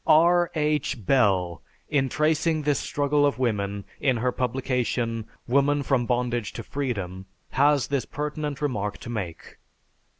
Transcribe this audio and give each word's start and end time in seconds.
R. 0.07 0.49
H. 0.55 1.05
Bell, 1.05 1.61
in 1.87 2.09
tracing 2.09 2.63
this 2.63 2.79
struggle 2.79 3.23
of 3.23 3.37
woman 3.37 3.85
in 3.99 4.17
her 4.17 4.31
publication, 4.31 5.27
"Woman 5.47 5.83
from 5.83 6.07
Bondage 6.07 6.53
to 6.53 6.63
Freedom," 6.63 7.27
has 7.51 7.87
this 7.89 8.05
pertinent 8.05 8.63
remark 8.63 8.97
to 8.97 9.11
make. 9.11 9.59